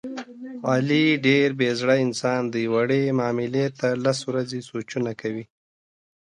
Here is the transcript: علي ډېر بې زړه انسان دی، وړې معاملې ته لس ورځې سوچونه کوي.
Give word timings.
علي 0.69 1.05
ډېر 1.27 1.47
بې 1.59 1.69
زړه 1.79 1.95
انسان 2.05 2.41
دی، 2.53 2.63
وړې 2.73 3.03
معاملې 3.19 3.65
ته 3.79 3.87
لس 4.03 4.19
ورځې 4.29 4.59
سوچونه 4.69 5.11
کوي. 5.21 5.45